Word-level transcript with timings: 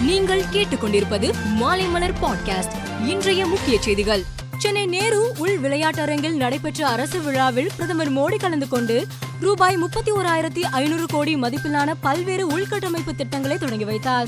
நீங்கள் 0.00 0.42
கேட்டுக்கொண்டிருப்பது 0.52 1.32
மாலைமலர் 1.60 2.14
பாட்காஸ்ட் 2.22 3.06
இன்றைய 3.06 3.46
முக்கிய 3.46 3.82
செய்திகள். 3.82 4.24
சென்னை 4.58 4.86
நேரு 4.86 5.32
உள் 5.38 5.60
விளையாட்டரங்கில் 5.60 6.36
நடைபெற்ற 6.36 6.86
அரசு 6.86 7.20
விழாவில் 7.20 7.70
பிரதமர் 7.74 8.12
மோடி 8.12 8.38
கலந்து 8.38 8.68
கொண்டு 8.68 9.06
ரூபாய் 9.40 9.76
முப்பத்தி 9.76 10.12
ஓராயிரத்தி 10.12 10.60
ஐநூறு 10.60 11.06
கோடி 11.06 11.36
மதிப்பிலான 11.36 11.94
பல்வேறு 12.00 12.46
உள்கட்டமைப்பு 12.46 13.14
திட்டங்களை 13.16 13.58
தொடங்கி 13.58 13.84
வைத்தார். 13.84 14.26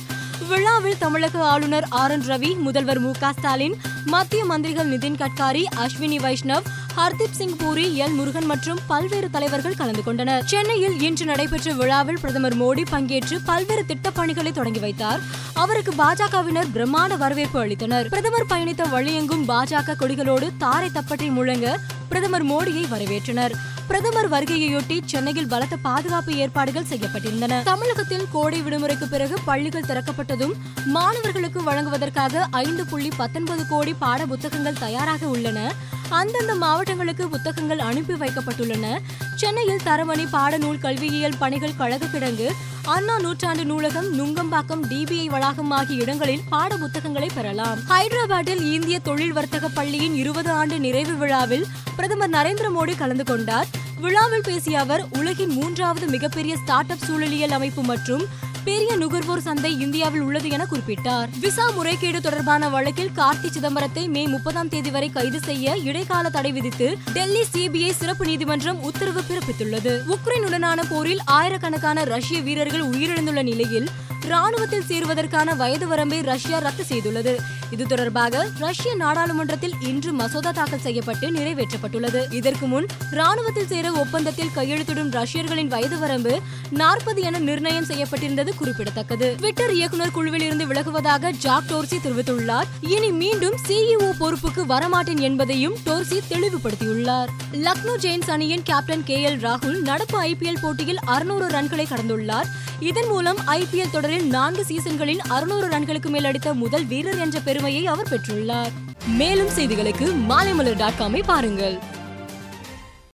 விழாவில் 0.48 0.98
தமிழக 0.98 1.44
ஆளுநர் 1.44 1.86
ஆர் 1.88 2.10
என் 2.10 2.20
ரவி 2.20 2.56
முதல்வர் 2.56 2.98
மு 2.98 3.10
க 3.20 3.32
ஸ்டாலின் 3.32 3.76
மத்திய 4.04 4.44
மந்திரிகள் 4.44 4.98
நிதின் 4.98 5.18
கட்காரி 5.18 5.64
அஸ்வினி 5.76 6.18
வைஷ்ணவ் 6.18 6.62
ஹர்தீப் 6.96 7.30
சிங் 7.30 7.56
பூரி 7.56 8.00
எல். 8.00 8.14
முருகன் 8.14 8.44
மற்றும் 8.44 8.78
பல்வேறு 8.86 9.30
தலைவர்கள் 9.30 9.74
கலந்து 9.74 10.02
கொண்டனர். 10.02 10.44
சென்னையில் 10.44 11.00
இன்று 11.00 11.24
நடைபெற்ற 11.24 11.72
விழாவில் 11.72 12.18
பிரதமர் 12.20 12.56
மோடி 12.56 12.84
பங்கேற்று 12.90 13.38
பல்வேறு 13.44 13.86
திட்டப் 13.86 14.14
பணிகளை 14.14 14.52
தொடங்கி 14.52 14.78
வைத்தார். 14.78 15.20
அவருக்கு 15.54 15.92
பாஜகவினர் 15.92 16.66
பிரம்மாண்ட 16.74 17.16
வரவேற்பு 17.18 17.64
அளித்தனர். 17.64 18.08
பிரதமர் 18.08 18.46
பயணித்த 18.46 18.84
வழியெங்கும் 18.92 19.48
பாஜக 19.48 19.94
கொடிகளோடு 19.98 20.50
தாரை 20.58 20.90
தப்பட்டை 20.94 21.30
முழங்க 21.30 21.80
பிரதமர் 22.08 22.46
மோடியை 22.46 22.84
வரவேற்றனர். 22.88 23.52
பிரதமர் 23.86 24.30
வருகையையொட்டி 24.30 25.00
சென்னையில் 25.04 25.48
பலத்த 25.48 25.76
பாதுகாப்பு 25.76 26.34
ஏற்பாடுகள் 26.34 26.86
செய்யப்பட்டிருந்தன. 26.90 27.62
தமிழகத்தில் 27.62 28.26
கோடை 28.32 28.62
விடுமுறைக்கு 28.62 29.08
பிறகு 29.10 29.38
பள்ளிகள் 29.44 29.84
திறக்கப்பட்டதும் 29.88 30.52
மாணவர்களுக்கு 30.84 31.62
வழங்குவதற்காக 31.62 32.46
ஐந்து 32.50 32.86
புள்ளி 32.86 33.10
பத்தொன்பது 33.16 33.66
கோடி 33.68 33.94
பாட 33.94 34.26
புத்தகங்கள் 34.26 34.78
தயாராக 34.78 35.26
உள்ளன. 35.26 35.72
அந்தந்த 36.10 36.54
மாவட்டங்களுக்கு 36.54 37.28
புத்தகங்கள் 37.28 37.78
அனுப்பி 37.78 38.12
வைக்கப்பட்டுள்ளன. 38.12 38.98
சென்னையில் 39.36 39.84
தரமணி 39.84 40.26
பாடநூல் 40.32 40.78
கல்வியியல் 40.78 41.38
பணிகள் 41.38 41.76
கழக 41.78 42.06
கிடங்கு 42.06 42.48
அண்ணா 42.84 43.18
நூற்றாண்டு 43.18 43.64
நூலகம் 43.64 44.18
நுங்கம்பாக்கம் 44.18 44.82
டிபிஐ 44.90 45.26
வளாகம் 45.26 45.70
ஆகிய 45.70 46.02
இடங்களில் 46.02 46.40
பாட 46.48 46.76
புத்தகங்களை 46.76 47.28
பெறலாம். 47.34 47.78
ஹைதராபாத்தில் 47.88 48.72
இந்திய 48.72 48.98
தொழில் 48.98 49.32
வர்த்தக 49.32 49.68
பள்ளியின் 49.68 50.14
இருபது 50.14 50.50
ஆண்டு 50.50 50.78
நிறைவு 50.78 51.14
விழாவில் 51.14 51.66
பிரதமர் 51.96 52.30
நரேந்திர 52.30 52.68
மோடி 52.78 52.96
கலந்து 52.96 53.24
கொண்டார். 53.24 53.66
விழாவில் 54.00 54.42
பேசிய 54.42 54.80
அவர் 54.80 55.04
உலகின் 55.18 55.50
மூன்றாவது 55.50 56.06
மிகப்பெரிய 56.06 56.56
ஸ்டார்ட் 56.56 56.90
அப் 56.90 57.04
சூழலியல் 57.08 57.50
அமைப்பு 57.50 57.82
மற்றும் 57.82 58.24
பெரிய 58.64 58.96
நுகர்வோர் 58.96 59.40
சந்தை 59.40 59.80
இந்தியாவில் 59.80 60.20
உள்ளது 60.20 60.48
என 60.48 60.64
குறிப்பிட்டார். 60.64 61.28
விசா 61.40 61.70
முறைகேடு 61.70 62.20
தொடர்பான 62.20 62.68
வழக்கில் 62.68 63.10
கார்த்தி 63.16 63.48
சிதம்பரத்தை 63.56 64.08
மே 64.08 64.26
முப்பதாம் 64.26 64.68
தேதி 64.68 64.90
வரை 64.90 65.08
கைது 65.10 65.40
செய்ய 65.40 65.76
இடைக்கால 65.76 66.30
தடை 66.30 66.52
விதித்து 66.52 66.96
டெல்லி 67.12 67.44
சிபிஐ 67.52 67.90
சிறப்பு 67.90 68.26
நீதிமன்றம் 68.26 68.82
உத்தரவு 68.82 69.22
பிறப்பித்துள்ளது. 69.30 70.16
உக்ரைனுடனான 70.16 70.80
போரில் 70.90 71.20
ஆயிரக்கணக்கான 71.24 72.04
ரஷ்ய 72.04 72.40
வீரர்கள் 72.40 72.84
உயிரிழந்துள்ள 72.84 73.42
நிலையில் 73.42 73.88
ராணுவத்தில் 74.26 74.84
சேருவதற்கான 74.88 75.56
வயது 75.56 75.88
வரம்பை 75.88 76.20
ரஷ்யா 76.20 76.58
ரத்து 76.58 76.84
செய்துள்ளது. 76.88 77.36
இது 77.70 77.86
தொடர்பாக 77.86 78.48
ரஷ்ய 78.58 78.94
நாடாளுமன்றத்தில் 78.94 79.74
இன்று 79.80 80.12
மசோதா 80.12 80.50
தாக்கல் 80.50 80.80
செய்யப்பட்டு 80.80 81.30
நிறைவேற்றப்பட்டுள்ளது. 81.30 82.32
இதற்கு 82.32 82.66
முன் 82.66 82.86
ராணுவத்தில் 83.10 83.66
சேர 83.66 83.92
ஒப்பந்தத்தில் 83.92 84.50
கையெழுத்திடும் 84.56 85.10
ரஷ்யர்களின் 85.10 85.68
வயது 85.68 85.98
வரம்பு 85.98 86.40
நாற்பது 86.70 87.22
என 87.22 87.38
நிர்ணயம் 87.38 87.84
செய்யப்பட்டிருந்தது 87.84 88.54
குறிப்பிடத்தக்கது. 88.54 89.34
ட்விட்டர் 89.36 89.72
இயக்குநர் 89.72 90.10
குழுவில் 90.10 90.42
இருந்து 90.42 90.66
விலகுவதாக 90.66 91.30
ஜாக் 91.30 91.62
டோர்சி 91.68 91.96
தெரிவித்துள்ளார். 92.04 92.64
இனி 92.80 93.10
மீண்டும் 93.10 93.54
சிஇஓ 93.68 94.12
பொறுப்புக்கு 94.18 94.64
வரமாட்டேன் 94.68 95.20
என்பதையும் 95.20 95.76
டோர்சி 95.86 96.20
தெளிவுபடுத்தியுள்ளார். 96.30 97.28
லக்னோ 97.52 97.96
ஜெயின்ஸ் 98.00 98.30
அணியின் 98.30 98.62
கேப்டன் 98.62 99.04
கே 99.04 99.30
எல் 99.30 99.38
ராகுல் 99.38 99.80
நடப்பு 99.80 100.22
ஐபிஎல் 100.22 100.60
போட்டியில் 100.60 100.98
அறுநூறு 101.04 101.46
ரன்களை 101.46 101.86
கடந்துள்ளார். 101.86 102.46
இதன் 102.80 103.08
மூலம் 103.08 103.36
ஐபிஎல் 103.46 103.90
தொடரில் 103.90 104.26
நான்கு 104.26 104.64
சீசன்களில் 104.68 105.18
அறுநூறு 105.18 105.68
ரன்களுக்கு 105.68 106.08
மேல் 106.08 106.24
அடித்த 106.24 106.54
முதல் 106.54 106.84
வீரர் 106.84 107.18
என்ற 107.18 107.40
பெருமையை 107.40 107.86
அவர் 107.86 108.08
பெற்றுள்ளார். 108.10 108.70
மேலும் 109.06 109.48
செய்திகளுக்கு 109.48 110.12
மாலைமலர் 110.28 110.76
டாட் 110.76 110.98
காமை 110.98 111.22
பாருங்கள். 111.26 111.78